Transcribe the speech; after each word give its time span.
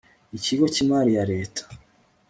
ikigo 0.37 0.65
cy 0.73 0.81
imari 0.83 1.11
ya 1.17 1.23
Leta 1.31 1.63